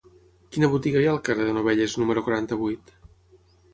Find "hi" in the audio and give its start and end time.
1.03-1.05